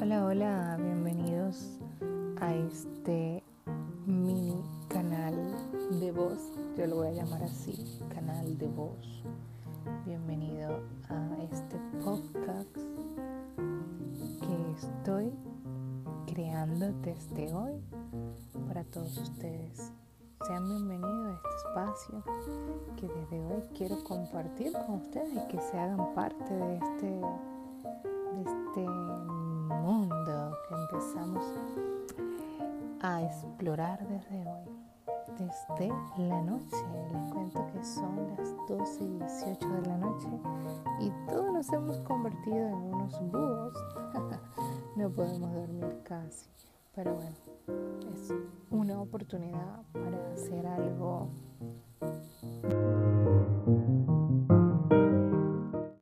[0.00, 1.78] Hola, hola, bienvenidos
[2.40, 3.42] a este
[4.06, 5.34] mini canal
[6.00, 6.38] de voz.
[6.76, 9.22] Yo lo voy a llamar así, canal de voz.
[10.06, 12.74] Bienvenido a este podcast
[14.40, 15.32] que estoy
[16.26, 17.74] creando desde hoy
[18.66, 19.92] para todos ustedes.
[20.46, 22.24] Sean bienvenidos a este espacio
[22.96, 27.20] que desde hoy quiero compartir con ustedes y que se hagan parte de este,
[30.92, 31.42] empezamos
[33.00, 34.68] a explorar desde hoy,
[35.38, 36.76] desde la noche.
[37.10, 40.28] Les cuento que son las 12 y 18 de la noche
[41.00, 43.74] y todos nos hemos convertido en unos búhos.
[44.96, 46.46] no podemos dormir casi,
[46.94, 47.36] pero bueno,
[48.12, 48.34] es
[48.70, 51.01] una oportunidad para hacer algo